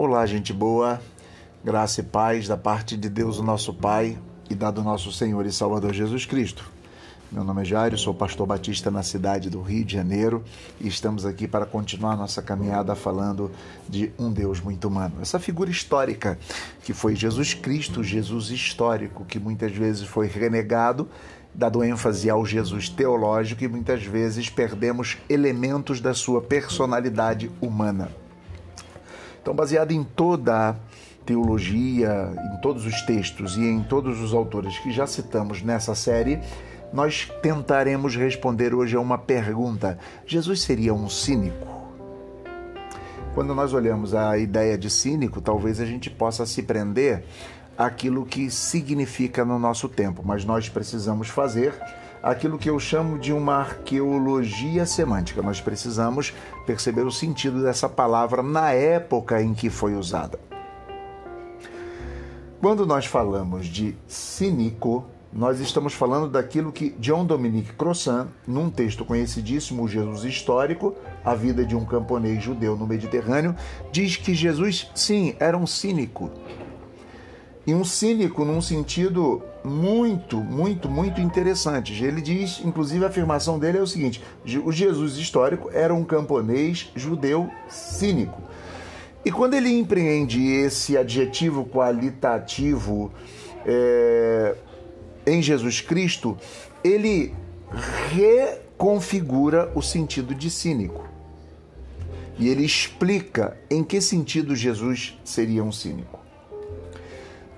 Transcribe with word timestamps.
Olá, 0.00 0.24
gente 0.26 0.52
boa, 0.52 1.02
graça 1.64 2.02
e 2.02 2.04
paz 2.04 2.46
da 2.46 2.56
parte 2.56 2.96
de 2.96 3.08
Deus, 3.08 3.40
o 3.40 3.42
nosso 3.42 3.74
Pai, 3.74 4.16
e 4.48 4.54
da 4.54 4.70
do 4.70 4.80
nosso 4.80 5.10
Senhor 5.10 5.44
e 5.44 5.50
Salvador 5.50 5.92
Jesus 5.92 6.24
Cristo. 6.24 6.70
Meu 7.32 7.42
nome 7.42 7.62
é 7.62 7.64
Jairo, 7.64 7.98
sou 7.98 8.14
pastor 8.14 8.46
batista 8.46 8.92
na 8.92 9.02
cidade 9.02 9.50
do 9.50 9.60
Rio 9.60 9.84
de 9.84 9.94
Janeiro 9.94 10.44
e 10.80 10.86
estamos 10.86 11.26
aqui 11.26 11.48
para 11.48 11.66
continuar 11.66 12.16
nossa 12.16 12.40
caminhada 12.40 12.94
falando 12.94 13.50
de 13.88 14.12
um 14.16 14.30
Deus 14.30 14.60
muito 14.60 14.86
humano. 14.86 15.16
Essa 15.20 15.40
figura 15.40 15.68
histórica 15.68 16.38
que 16.84 16.92
foi 16.92 17.16
Jesus 17.16 17.52
Cristo, 17.52 18.04
Jesus 18.04 18.50
histórico, 18.50 19.24
que 19.24 19.40
muitas 19.40 19.72
vezes 19.72 20.06
foi 20.06 20.28
renegado, 20.28 21.08
dado 21.52 21.82
ênfase 21.82 22.30
ao 22.30 22.46
Jesus 22.46 22.88
teológico 22.88 23.64
e 23.64 23.68
muitas 23.68 24.04
vezes 24.04 24.48
perdemos 24.48 25.18
elementos 25.28 26.00
da 26.00 26.14
sua 26.14 26.40
personalidade 26.40 27.50
humana. 27.60 28.27
Então, 29.40 29.54
baseado 29.54 29.92
em 29.92 30.02
toda 30.02 30.70
a 30.70 30.74
teologia, 31.24 32.32
em 32.54 32.60
todos 32.60 32.86
os 32.86 33.02
textos 33.02 33.56
e 33.56 33.62
em 33.62 33.82
todos 33.82 34.20
os 34.20 34.32
autores 34.32 34.78
que 34.78 34.90
já 34.90 35.06
citamos 35.06 35.62
nessa 35.62 35.94
série, 35.94 36.40
nós 36.92 37.30
tentaremos 37.42 38.16
responder 38.16 38.74
hoje 38.74 38.96
a 38.96 39.00
uma 39.00 39.18
pergunta: 39.18 39.98
Jesus 40.26 40.62
seria 40.62 40.94
um 40.94 41.08
cínico? 41.08 41.66
Quando 43.34 43.54
nós 43.54 43.72
olhamos 43.72 44.14
a 44.14 44.36
ideia 44.36 44.76
de 44.76 44.90
cínico, 44.90 45.40
talvez 45.40 45.80
a 45.80 45.84
gente 45.84 46.10
possa 46.10 46.44
se 46.44 46.62
prender 46.62 47.24
àquilo 47.76 48.26
que 48.26 48.50
significa 48.50 49.44
no 49.44 49.58
nosso 49.58 49.88
tempo, 49.88 50.22
mas 50.24 50.44
nós 50.44 50.68
precisamos 50.68 51.28
fazer 51.28 51.72
aquilo 52.22 52.58
que 52.58 52.70
eu 52.70 52.78
chamo 52.78 53.18
de 53.18 53.32
uma 53.32 53.56
arqueologia 53.56 54.84
semântica. 54.86 55.42
Nós 55.42 55.60
precisamos 55.60 56.34
perceber 56.66 57.02
o 57.02 57.12
sentido 57.12 57.62
dessa 57.62 57.88
palavra 57.88 58.42
na 58.42 58.72
época 58.72 59.42
em 59.42 59.54
que 59.54 59.70
foi 59.70 59.94
usada. 59.94 60.38
Quando 62.60 62.84
nós 62.84 63.06
falamos 63.06 63.66
de 63.66 63.94
cínico, 64.08 65.04
nós 65.32 65.60
estamos 65.60 65.92
falando 65.92 66.28
daquilo 66.28 66.72
que 66.72 66.90
John 66.98 67.24
Dominique 67.24 67.74
Crossan, 67.74 68.28
num 68.46 68.70
texto 68.70 69.04
conhecidíssimo, 69.04 69.86
Jesus 69.86 70.24
Histórico, 70.24 70.96
a 71.24 71.34
vida 71.34 71.64
de 71.64 71.76
um 71.76 71.84
camponês 71.84 72.42
judeu 72.42 72.76
no 72.76 72.86
Mediterrâneo, 72.86 73.54
diz 73.92 74.16
que 74.16 74.34
Jesus, 74.34 74.90
sim, 74.94 75.36
era 75.38 75.56
um 75.56 75.66
cínico. 75.66 76.30
E 77.66 77.74
um 77.74 77.84
cínico 77.84 78.44
num 78.44 78.62
sentido 78.62 79.42
muito, 79.68 80.38
muito, 80.38 80.88
muito 80.88 81.20
interessante. 81.20 81.92
Ele 82.02 82.20
diz, 82.20 82.60
inclusive 82.64 83.04
a 83.04 83.08
afirmação 83.08 83.58
dele 83.58 83.78
é 83.78 83.82
o 83.82 83.86
seguinte: 83.86 84.22
o 84.64 84.72
Jesus 84.72 85.16
histórico 85.16 85.70
era 85.72 85.94
um 85.94 86.04
camponês 86.04 86.90
judeu 86.94 87.50
cínico. 87.68 88.40
E 89.24 89.30
quando 89.30 89.54
ele 89.54 89.70
empreende 89.70 90.42
esse 90.46 90.96
adjetivo 90.96 91.64
qualitativo 91.64 93.12
é, 93.66 94.54
em 95.26 95.42
Jesus 95.42 95.80
Cristo, 95.80 96.36
ele 96.82 97.34
reconfigura 98.10 99.70
o 99.74 99.82
sentido 99.82 100.34
de 100.34 100.50
cínico. 100.50 101.06
E 102.38 102.48
ele 102.48 102.64
explica 102.64 103.56
em 103.68 103.82
que 103.82 104.00
sentido 104.00 104.54
Jesus 104.54 105.18
seria 105.24 105.62
um 105.62 105.72
cínico. 105.72 106.17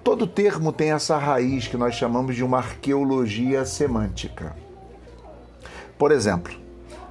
Todo 0.03 0.27
termo 0.27 0.73
tem 0.73 0.93
essa 0.93 1.19
raiz 1.19 1.69
que 1.69 1.77
nós 1.77 1.95
chamamos 1.95 2.35
de 2.35 2.43
uma 2.43 2.59
arqueologia 2.59 3.65
semântica. 3.65 4.57
Por 5.99 6.11
exemplo, 6.11 6.55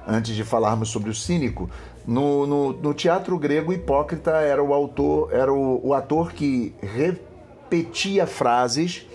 antes 0.06 0.34
de 0.34 0.42
falarmos 0.42 0.88
sobre 0.88 1.10
o 1.10 1.14
cínico, 1.14 1.70
no, 2.06 2.46
no, 2.46 2.72
no 2.72 2.94
teatro 2.94 3.38
grego, 3.38 3.72
Hipócrita 3.72 4.32
era 4.32 4.62
o 4.62 4.74
autor, 4.74 5.32
era 5.32 5.52
o, 5.52 5.80
o 5.86 5.94
ator 5.94 6.32
que 6.32 6.74
repetia 6.82 8.26
frases 8.26 9.06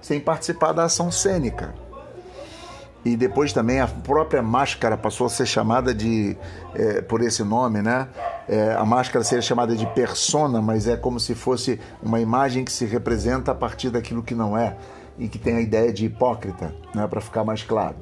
sem 0.00 0.20
participar 0.20 0.72
da 0.72 0.84
ação 0.84 1.10
cênica. 1.10 1.74
E 3.04 3.16
depois 3.16 3.52
também 3.52 3.80
a 3.80 3.86
própria 3.86 4.42
máscara 4.42 4.96
passou 4.96 5.26
a 5.26 5.30
ser 5.30 5.46
chamada 5.46 5.92
de 5.92 6.36
é, 6.74 7.02
por 7.02 7.20
esse 7.20 7.42
nome, 7.42 7.82
né? 7.82 8.08
É, 8.48 8.74
a 8.74 8.84
máscara 8.84 9.24
seria 9.24 9.42
chamada 9.42 9.74
de 9.74 9.86
persona, 9.88 10.60
mas 10.60 10.86
é 10.86 10.96
como 10.96 11.18
se 11.18 11.34
fosse 11.34 11.80
uma 12.02 12.20
imagem 12.20 12.64
que 12.64 12.72
se 12.72 12.84
representa 12.84 13.52
a 13.52 13.54
partir 13.54 13.90
daquilo 13.90 14.22
que 14.22 14.34
não 14.34 14.56
é 14.56 14.76
e 15.18 15.28
que 15.28 15.38
tem 15.38 15.56
a 15.56 15.60
ideia 15.60 15.92
de 15.92 16.06
hipócrita, 16.06 16.74
né? 16.94 17.06
Para 17.06 17.20
ficar 17.20 17.44
mais 17.44 17.62
claro. 17.62 17.96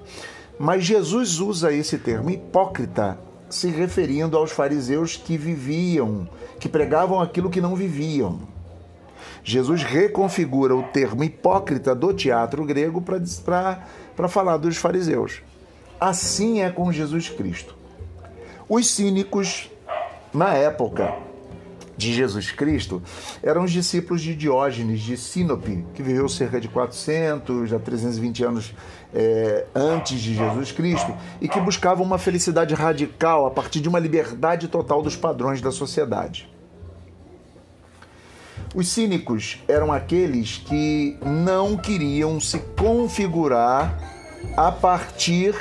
Mas 0.58 0.84
Jesus 0.84 1.38
usa 1.38 1.72
esse 1.72 1.98
termo 1.98 2.30
hipócrita 2.30 3.18
se 3.48 3.68
referindo 3.68 4.36
aos 4.36 4.50
fariseus 4.50 5.16
que 5.16 5.36
viviam, 5.36 6.28
que 6.58 6.68
pregavam 6.68 7.20
aquilo 7.20 7.50
que 7.50 7.60
não 7.60 7.76
viviam. 7.76 8.40
Jesus 9.44 9.82
reconfigura 9.82 10.74
o 10.74 10.84
termo 10.84 11.22
hipócrita 11.24 11.94
do 11.94 12.12
teatro 12.14 12.64
grego 12.64 13.02
para 13.02 14.28
falar 14.28 14.56
dos 14.56 14.76
fariseus. 14.76 15.42
Assim 16.00 16.62
é 16.62 16.70
com 16.70 16.92
Jesus 16.92 17.28
Cristo. 17.28 17.76
Os 18.68 18.90
cínicos, 18.90 19.70
na 20.32 20.54
época 20.54 21.14
de 21.96 22.12
Jesus 22.12 22.50
Cristo, 22.50 23.02
eram 23.42 23.64
os 23.64 23.70
discípulos 23.70 24.22
de 24.22 24.34
Diógenes 24.34 25.00
de 25.00 25.16
Sinope, 25.16 25.84
que 25.94 26.02
viveu 26.02 26.28
cerca 26.28 26.60
de 26.60 26.68
400 26.68 27.72
a 27.72 27.78
320 27.78 28.44
anos 28.44 28.74
é, 29.14 29.66
antes 29.74 30.20
de 30.20 30.34
Jesus 30.34 30.72
Cristo, 30.72 31.14
e 31.40 31.48
que 31.48 31.60
buscavam 31.60 32.04
uma 32.04 32.18
felicidade 32.18 32.74
radical 32.74 33.46
a 33.46 33.50
partir 33.50 33.80
de 33.80 33.88
uma 33.88 33.98
liberdade 33.98 34.68
total 34.68 35.02
dos 35.02 35.16
padrões 35.16 35.60
da 35.60 35.70
sociedade. 35.70 36.50
Os 38.74 38.88
cínicos 38.88 39.58
eram 39.68 39.92
aqueles 39.92 40.56
que 40.56 41.18
não 41.22 41.76
queriam 41.76 42.40
se 42.40 42.58
configurar 42.76 43.98
a 44.56 44.72
partir 44.72 45.54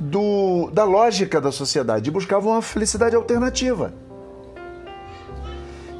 do, 0.00 0.70
da 0.72 0.84
lógica 0.84 1.40
da 1.40 1.52
sociedade 1.52 2.08
e 2.08 2.12
buscavam 2.12 2.52
uma 2.52 2.62
felicidade 2.62 3.14
alternativa. 3.14 3.92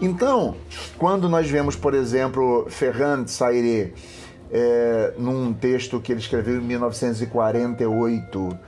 Então, 0.00 0.56
quando 0.96 1.28
nós 1.28 1.50
vemos, 1.50 1.76
por 1.76 1.92
exemplo, 1.92 2.66
Ferrand 2.70 3.26
Saire 3.26 3.92
é, 4.50 5.12
num 5.18 5.52
texto 5.52 6.00
que 6.00 6.10
ele 6.10 6.20
escreveu 6.20 6.56
em 6.56 6.62
1948, 6.62 8.58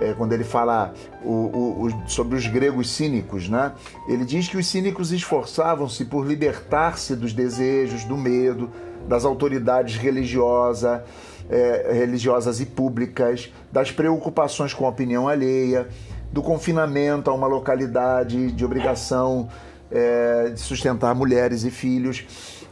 é, 0.00 0.12
quando 0.14 0.32
ele 0.32 0.42
fala 0.42 0.92
o, 1.22 1.30
o, 1.30 1.86
o, 1.86 2.08
sobre 2.08 2.36
os 2.36 2.46
gregos 2.48 2.90
cínicos, 2.90 3.48
né? 3.48 3.72
ele 4.08 4.24
diz 4.24 4.48
que 4.48 4.56
os 4.56 4.66
cínicos 4.66 5.12
esforçavam-se 5.12 6.04
por 6.04 6.26
libertar-se 6.26 7.14
dos 7.14 7.32
desejos, 7.32 8.02
do 8.04 8.16
medo, 8.16 8.68
das 9.06 9.24
autoridades 9.24 9.96
religiosas, 9.96 11.00
é, 11.50 11.92
religiosas 11.92 12.60
e 12.60 12.66
públicas, 12.66 13.52
das 13.72 13.90
preocupações 13.90 14.72
com 14.72 14.86
a 14.86 14.88
opinião 14.88 15.28
alheia, 15.28 15.88
do 16.32 16.42
confinamento 16.42 17.28
a 17.28 17.34
uma 17.34 17.46
localidade 17.46 18.52
de 18.52 18.64
obrigação 18.64 19.48
é, 19.90 20.50
de 20.50 20.60
sustentar 20.60 21.14
mulheres 21.14 21.64
e 21.64 21.70
filhos. 21.70 22.24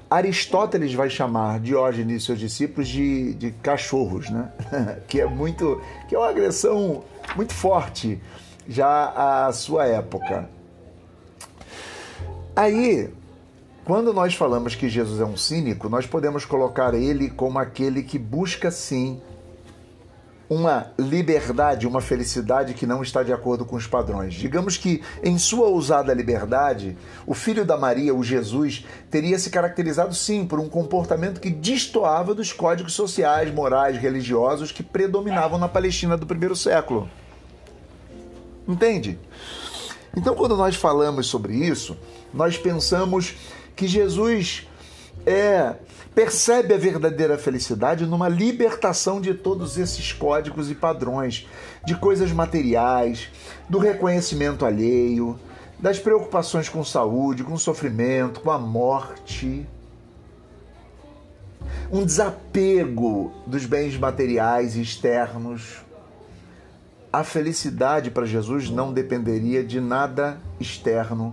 Aristóteles 0.09 0.94
vai 0.94 1.11
chamar 1.11 1.61
Diógenes 1.61 2.22
e 2.22 2.27
seus 2.27 2.39
discípulos 2.39 2.89
de, 2.89 3.34
de 3.34 3.50
cachorros, 3.50 4.31
né? 4.31 4.50
que 5.06 5.21
é 5.21 5.27
muito, 5.27 5.83
que 6.09 6.15
é 6.15 6.19
uma 6.19 6.31
agressão 6.31 7.03
muito 7.37 7.53
forte 7.53 8.19
já 8.66 9.47
à 9.47 9.53
sua 9.53 9.87
época. 9.87 10.49
Aí, 12.55 13.10
quando 13.88 14.12
nós 14.12 14.34
falamos 14.34 14.75
que 14.75 14.87
Jesus 14.87 15.19
é 15.19 15.25
um 15.25 15.34
cínico, 15.34 15.88
nós 15.88 16.06
podemos 16.06 16.44
colocar 16.44 16.93
ele 16.93 17.31
como 17.31 17.59
aquele 17.59 18.03
que 18.03 18.19
busca 18.19 18.71
sim 18.71 19.19
uma 20.47 20.93
liberdade, 20.99 21.87
uma 21.87 22.03
felicidade 22.03 22.75
que 22.75 22.87
não 22.87 23.03
está 23.03 23.22
de 23.22 23.32
acordo 23.32 23.65
com 23.65 23.77
os 23.77 23.86
padrões. 23.86 24.34
Digamos 24.34 24.77
que, 24.77 25.03
em 25.24 25.39
sua 25.39 25.68
ousada 25.68 26.12
liberdade, 26.12 26.98
o 27.27 27.33
filho 27.33 27.65
da 27.65 27.78
Maria, 27.78 28.15
o 28.15 28.22
Jesus, 28.22 28.84
teria 29.10 29.39
se 29.39 29.48
caracterizado 29.48 30.15
sim 30.15 30.45
por 30.45 30.60
um 30.60 30.68
comportamento 30.68 31.41
que 31.41 31.48
destoava 31.48 32.34
dos 32.34 32.53
códigos 32.53 32.92
sociais, 32.92 33.51
morais, 33.54 33.97
religiosos 33.97 34.71
que 34.71 34.83
predominavam 34.83 35.59
na 35.59 35.66
Palestina 35.66 36.15
do 36.15 36.27
primeiro 36.27 36.54
século. 36.54 37.09
Entende? 38.68 39.18
Então, 40.15 40.34
quando 40.34 40.59
nós 40.59 40.77
falamos 40.77 41.27
sobre 41.27 41.54
isso, 41.54 41.97
nós 42.34 42.59
pensamos 42.59 43.34
que 43.78 43.86
Jesus 43.86 44.66
é 45.25 45.77
percebe 46.13 46.75
a 46.75 46.77
verdadeira 46.77 47.39
felicidade 47.39 48.04
numa 48.07 48.28
libertação 48.28 49.21
de 49.21 49.33
todos 49.34 49.78
esses 49.78 50.13
códigos 50.13 50.69
e 50.69 50.75
padrões, 50.75 51.47
de 51.86 51.95
coisas 51.95 52.33
materiais, 52.33 53.30
do 53.69 53.78
reconhecimento 53.78 54.66
alheio, 54.66 55.39
das 55.78 56.01
preocupações 56.01 56.69
com 56.69 56.83
saúde, 56.83 57.45
com 57.45 57.57
sofrimento, 57.57 58.41
com 58.41 58.51
a 58.51 58.59
morte. 58.59 59.65
Um 61.92 62.04
desapego 62.04 63.33
dos 63.47 63.65
bens 63.65 63.97
materiais 63.97 64.74
e 64.74 64.83
externos. 64.83 65.84
A 67.13 67.22
felicidade 67.22 68.10
para 68.10 68.27
Jesus 68.27 68.71
não 68.71 68.92
dependeria 68.92 69.63
de 69.63 69.81
nada 69.81 70.41
externo 70.59 71.33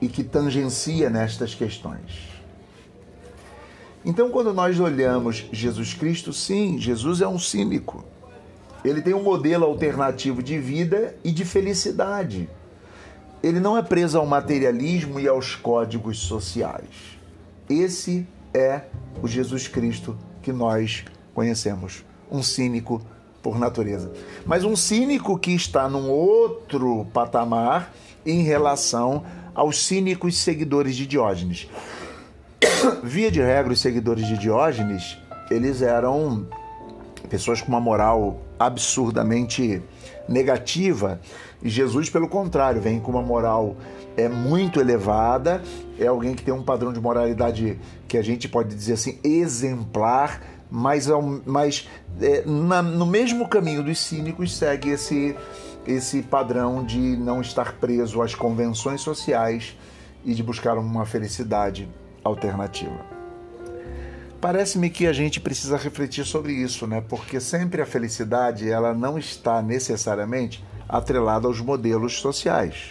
e 0.00 0.08
que 0.08 0.22
tangencia 0.22 1.08
nestas 1.08 1.54
questões. 1.54 2.36
Então, 4.04 4.30
quando 4.30 4.54
nós 4.54 4.78
olhamos 4.78 5.46
Jesus 5.50 5.92
Cristo, 5.94 6.32
sim, 6.32 6.78
Jesus 6.78 7.20
é 7.20 7.26
um 7.26 7.38
cínico. 7.38 8.04
Ele 8.84 9.02
tem 9.02 9.14
um 9.14 9.22
modelo 9.22 9.64
alternativo 9.64 10.42
de 10.42 10.58
vida 10.58 11.16
e 11.24 11.32
de 11.32 11.44
felicidade. 11.44 12.48
Ele 13.42 13.58
não 13.58 13.76
é 13.76 13.82
preso 13.82 14.16
ao 14.16 14.24
materialismo 14.24 15.18
e 15.18 15.26
aos 15.26 15.56
códigos 15.56 16.20
sociais. 16.20 17.18
Esse 17.68 18.26
é 18.54 18.82
o 19.20 19.26
Jesus 19.26 19.66
Cristo 19.66 20.16
que 20.40 20.52
nós 20.52 21.04
conhecemos, 21.34 22.04
um 22.30 22.42
cínico 22.42 23.02
por 23.46 23.60
natureza. 23.60 24.10
Mas 24.44 24.64
um 24.64 24.74
cínico 24.74 25.38
que 25.38 25.52
está 25.52 25.88
num 25.88 26.10
outro 26.10 27.06
patamar 27.12 27.92
em 28.26 28.42
relação 28.42 29.22
aos 29.54 29.86
cínicos 29.86 30.36
seguidores 30.38 30.96
de 30.96 31.06
Diógenes. 31.06 31.68
Via 33.04 33.30
de 33.30 33.40
regra, 33.40 33.72
os 33.72 33.80
seguidores 33.80 34.26
de 34.26 34.36
Diógenes, 34.36 35.16
eles 35.48 35.80
eram 35.80 36.48
pessoas 37.30 37.62
com 37.62 37.68
uma 37.68 37.80
moral 37.80 38.40
absurdamente 38.58 39.80
negativa. 40.28 41.20
E 41.62 41.68
Jesus, 41.68 42.10
pelo 42.10 42.28
contrário, 42.28 42.80
vem 42.80 42.98
com 42.98 43.12
uma 43.12 43.22
moral 43.22 43.76
é 44.16 44.28
muito 44.28 44.80
elevada, 44.80 45.62
é 46.00 46.06
alguém 46.06 46.34
que 46.34 46.42
tem 46.42 46.52
um 46.52 46.62
padrão 46.62 46.92
de 46.92 46.98
moralidade 46.98 47.78
que 48.08 48.16
a 48.16 48.22
gente 48.22 48.48
pode 48.48 48.74
dizer 48.74 48.94
assim 48.94 49.18
exemplar, 49.22 50.40
mas, 50.70 51.06
mas 51.44 51.88
é, 52.20 52.44
na, 52.44 52.82
no 52.82 53.06
mesmo 53.06 53.48
caminho 53.48 53.82
dos 53.82 53.98
cínicos 53.98 54.56
segue 54.56 54.90
esse 54.90 55.36
esse 55.86 56.20
padrão 56.20 56.84
de 56.84 56.98
não 56.98 57.40
estar 57.40 57.74
preso 57.74 58.20
às 58.20 58.34
convenções 58.34 59.00
sociais 59.00 59.76
e 60.24 60.34
de 60.34 60.42
buscar 60.42 60.76
uma 60.76 61.06
felicidade 61.06 61.88
alternativa. 62.24 63.06
Parece-me 64.40 64.90
que 64.90 65.06
a 65.06 65.12
gente 65.12 65.40
precisa 65.40 65.76
refletir 65.76 66.24
sobre 66.24 66.52
isso, 66.52 66.86
né? 66.86 67.00
Porque 67.00 67.40
sempre 67.40 67.80
a 67.80 67.86
felicidade 67.86 68.68
ela 68.68 68.92
não 68.92 69.16
está 69.18 69.62
necessariamente 69.62 70.62
atrelada 70.88 71.46
aos 71.46 71.60
modelos 71.60 72.18
sociais. 72.18 72.90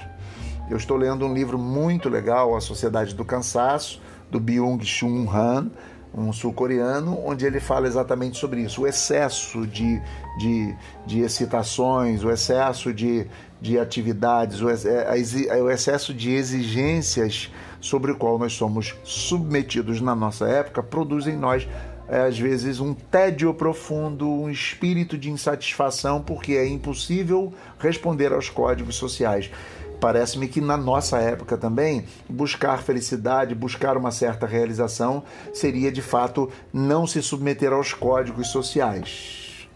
Eu 0.69 0.77
estou 0.77 0.97
lendo 0.97 1.25
um 1.25 1.33
livro 1.33 1.59
muito 1.59 2.09
legal, 2.09 2.55
A 2.55 2.61
Sociedade 2.61 3.13
do 3.13 3.23
Cansaço, 3.23 4.01
do 4.31 4.39
Byung-Chul 4.39 5.29
Han, 5.29 5.69
um 6.17 6.31
sul-coreano, 6.31 7.19
onde 7.25 7.45
ele 7.45 7.59
fala 7.59 7.87
exatamente 7.87 8.37
sobre 8.37 8.61
isso: 8.61 8.83
o 8.83 8.87
excesso 8.87 9.67
de, 9.67 10.01
de, 10.37 10.75
de 11.05 11.19
excitações, 11.19 12.23
o 12.23 12.31
excesso 12.31 12.93
de, 12.93 13.27
de 13.61 13.77
atividades, 13.77 14.61
o, 14.61 14.69
é, 14.69 15.61
o 15.61 15.69
excesso 15.69 16.13
de 16.13 16.31
exigências 16.31 17.51
sobre 17.81 18.11
o 18.11 18.15
qual 18.15 18.39
nós 18.39 18.53
somos 18.53 18.95
submetidos 19.03 20.01
na 20.01 20.15
nossa 20.15 20.47
época, 20.47 20.81
produz 20.81 21.27
em 21.27 21.37
nós 21.37 21.67
é, 22.07 22.21
às 22.21 22.37
vezes 22.37 22.79
um 22.79 22.93
tédio 22.93 23.53
profundo, 23.53 24.29
um 24.29 24.49
espírito 24.49 25.17
de 25.17 25.29
insatisfação, 25.29 26.21
porque 26.21 26.53
é 26.53 26.67
impossível 26.67 27.53
responder 27.79 28.31
aos 28.31 28.49
códigos 28.49 28.95
sociais. 28.95 29.49
Parece-me 29.99 30.47
que 30.47 30.61
na 30.61 30.77
nossa 30.77 31.17
época 31.17 31.57
também, 31.57 32.05
buscar 32.29 32.83
felicidade, 32.83 33.55
buscar 33.55 33.97
uma 33.97 34.11
certa 34.11 34.45
realização, 34.45 35.23
seria 35.53 35.91
de 35.91 36.01
fato 36.01 36.49
não 36.73 37.07
se 37.07 37.21
submeter 37.21 37.71
aos 37.71 37.93
códigos 37.93 38.47
sociais. 38.47 39.67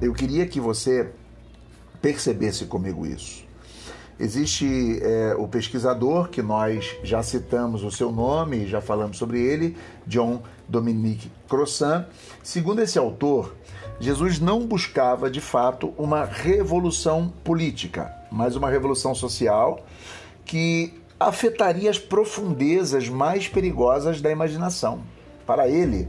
Eu 0.00 0.12
queria 0.12 0.46
que 0.46 0.60
você 0.60 1.10
percebesse 2.00 2.64
comigo 2.64 3.06
isso. 3.06 3.44
Existe 4.18 5.00
é, 5.02 5.34
o 5.36 5.48
pesquisador, 5.48 6.28
que 6.28 6.42
nós 6.42 6.96
já 7.02 7.22
citamos 7.22 7.82
o 7.82 7.90
seu 7.90 8.12
nome, 8.12 8.66
já 8.66 8.80
falamos 8.80 9.16
sobre 9.16 9.40
ele, 9.40 9.76
John 10.06 10.42
Dominique 10.68 11.30
Crossan. 11.48 12.06
Segundo 12.42 12.80
esse 12.80 12.98
autor, 12.98 13.54
Jesus 13.98 14.38
não 14.38 14.66
buscava 14.66 15.30
de 15.30 15.40
fato 15.40 15.92
uma 15.96 16.24
revolução 16.24 17.32
política, 17.42 18.14
mas 18.32 18.56
uma 18.56 18.70
revolução 18.70 19.14
social 19.14 19.84
que 20.44 20.94
afetaria 21.20 21.90
as 21.90 21.98
profundezas 21.98 23.08
mais 23.08 23.46
perigosas 23.46 24.20
da 24.20 24.30
imaginação. 24.30 25.00
Para 25.46 25.68
ele, 25.68 26.08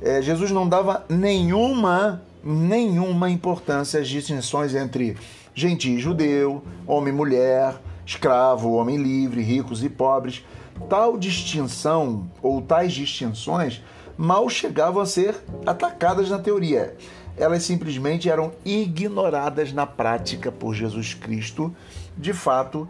é, 0.00 0.22
Jesus 0.22 0.50
não 0.50 0.68
dava 0.68 1.04
nenhuma, 1.08 2.22
nenhuma 2.42 3.28
importância 3.28 4.00
às 4.00 4.08
distinções 4.08 4.74
entre 4.74 5.16
gentil 5.54 5.96
e 5.96 5.98
judeu, 5.98 6.62
homem 6.86 7.12
e 7.12 7.16
mulher, 7.16 7.74
escravo, 8.06 8.72
homem 8.72 8.96
livre, 8.96 9.42
ricos 9.42 9.84
e 9.84 9.88
pobres. 9.88 10.44
Tal 10.88 11.18
distinção 11.18 12.30
ou 12.42 12.62
tais 12.62 12.92
distinções 12.92 13.82
mal 14.16 14.48
chegavam 14.48 15.02
a 15.02 15.06
ser 15.06 15.36
atacadas 15.66 16.30
na 16.30 16.38
teoria. 16.38 16.96
Elas 17.36 17.62
simplesmente 17.62 18.28
eram 18.28 18.52
ignoradas 18.64 19.72
na 19.72 19.86
prática 19.86 20.52
por 20.52 20.74
Jesus 20.74 21.14
Cristo, 21.14 21.74
de 22.16 22.32
fato, 22.32 22.88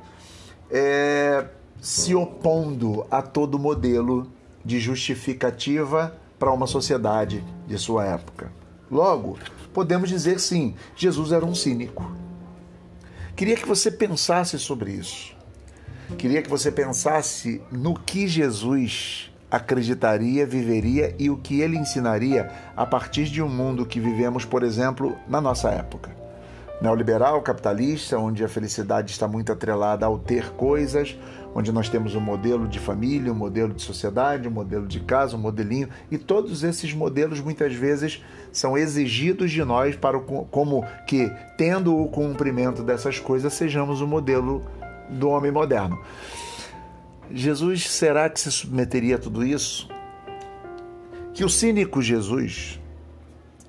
é, 0.71 1.47
se 1.81 2.15
opondo 2.15 3.07
a 3.11 3.23
todo 3.23 3.59
modelo 3.59 4.31
de 4.65 4.79
justificativa 4.79 6.17
para 6.39 6.53
uma 6.53 6.67
sociedade 6.67 7.45
de 7.67 7.79
sua 7.79 8.07
época. 8.07 8.53
Logo, 8.91 9.39
podemos 9.73 10.09
dizer 10.09 10.41
sim, 10.41 10.75
Jesus 10.97 11.33
era 11.33 11.45
um 11.45 11.55
cínico. 11.55 12.11
Queria 13.37 13.57
que 13.57 13.67
você 13.67 13.91
pensasse 13.91 14.59
sobre 14.59 14.93
isso. 14.93 15.35
Queria 16.19 16.43
que 16.43 16.51
você 16.51 16.73
pensasse 16.73 17.63
no 17.71 17.95
que 17.95 18.27
Jesus 18.27 19.30
acreditaria, 19.51 20.47
viveria 20.47 21.15
e 21.19 21.29
o 21.29 21.37
que 21.37 21.61
ele 21.61 21.77
ensinaria 21.77 22.51
a 22.77 22.87
partir 22.87 23.25
de 23.25 23.43
um 23.43 23.49
mundo 23.49 23.85
que 23.85 23.99
vivemos, 23.99 24.45
por 24.45 24.63
exemplo, 24.63 25.17
na 25.29 25.41
nossa 25.41 25.71
época. 25.71 26.11
Neoliberal, 26.81 27.43
capitalista, 27.43 28.17
onde 28.19 28.43
a 28.43 28.49
felicidade 28.49 29.11
está 29.11 29.29
muito 29.29 29.53
atrelada 29.53 30.07
ao 30.07 30.19
ter 30.19 30.51
coisas, 30.53 31.15
onde 31.55 31.71
nós 31.73 31.91
temos 31.91 32.15
um 32.15 32.21
modelo 32.21 32.67
de 32.67 32.79
família, 32.79 33.31
um 33.31 33.37
modelo 33.37 33.75
de 33.75 33.83
sociedade, 33.83 34.49
um 34.49 34.51
modelo 34.51 34.87
de 34.87 35.01
casa, 35.01 35.37
um 35.37 35.41
modelinho, 35.41 35.91
e 36.11 36.17
todos 36.17 36.65
esses 36.65 36.95
modelos 36.95 37.41
muitas 37.41 37.75
vezes 37.75 38.25
são 38.51 38.79
exigidos 38.79 39.51
de 39.51 39.63
nós 39.63 39.95
para 39.95 40.17
o, 40.17 40.23
como 40.47 40.83
que, 41.07 41.31
tendo 41.59 41.95
o 42.01 42.09
cumprimento 42.09 42.83
dessas 42.83 43.19
coisas, 43.19 43.53
sejamos 43.53 44.01
o 44.01 44.07
modelo 44.07 44.65
do 45.11 45.29
homem 45.29 45.51
moderno. 45.51 45.99
Jesus 47.33 47.89
será 47.89 48.29
que 48.29 48.41
se 48.41 48.51
submeteria 48.51 49.15
a 49.15 49.19
tudo 49.19 49.45
isso? 49.45 49.89
Que 51.33 51.45
o 51.45 51.49
cínico 51.49 52.03
Jesus 52.03 52.81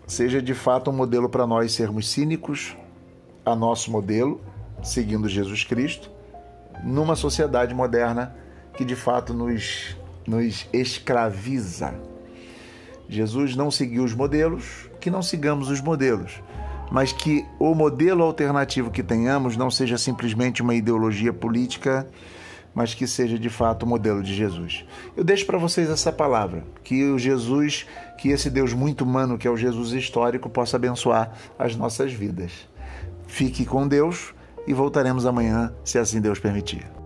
seja 0.08 0.42
de 0.42 0.54
fato 0.56 0.90
um 0.90 0.94
modelo 0.94 1.30
para 1.30 1.46
nós 1.46 1.72
sermos 1.72 2.10
cínicos, 2.10 2.76
a 3.46 3.56
nosso 3.56 3.92
modelo, 3.92 4.42
seguindo 4.84 5.30
Jesus 5.30 5.64
Cristo, 5.64 6.10
numa 6.84 7.16
sociedade 7.16 7.74
moderna 7.74 8.36
que 8.74 8.84
de 8.84 8.96
fato 8.96 9.34
nos, 9.34 9.96
nos 10.28 10.68
escraviza. 10.74 11.94
Jesus 13.08 13.56
não 13.56 13.70
seguiu 13.70 14.04
os 14.04 14.14
modelos, 14.14 14.90
que 15.00 15.12
não 15.12 15.22
sigamos 15.22 15.70
os 15.70 15.82
modelos, 15.82 16.42
mas 16.92 17.14
que 17.14 17.46
o 17.60 17.76
modelo 17.76 18.24
alternativo 18.24 18.90
que 18.90 19.04
tenhamos 19.04 19.56
não 19.56 19.70
seja 19.70 19.98
simplesmente 19.98 20.64
uma 20.64 20.74
ideologia 20.74 21.32
política 21.32 22.08
mas 22.74 22.94
que 22.94 23.08
seja 23.08 23.38
de 23.38 23.50
fato 23.50 23.84
o 23.84 23.88
modelo 23.88 24.24
de 24.24 24.34
Jesus. 24.34 24.86
Eu 25.16 25.24
deixo 25.24 25.46
para 25.46 25.58
vocês 25.58 25.90
essa 25.90 26.12
palavra, 26.12 26.64
que 26.84 27.04
o 27.06 27.20
Jesus, 27.20 27.86
que 28.18 28.30
esse 28.30 28.50
Deus 28.50 28.74
muito 28.74 29.04
humano, 29.04 29.38
que 29.38 29.48
é 29.48 29.52
o 29.52 29.58
Jesus 29.58 29.92
histórico, 29.92 30.50
possa 30.50 30.78
abençoar 30.78 31.34
as 31.58 31.76
nossas 31.76 32.14
vidas. 32.14 32.52
Fique 33.28 33.66
com 33.66 33.88
Deus 33.88 34.34
e 34.68 34.74
voltaremos 34.74 35.26
amanhã, 35.26 35.74
se 35.84 35.98
assim 35.98 36.22
Deus 36.22 36.40
permitir. 36.40 37.01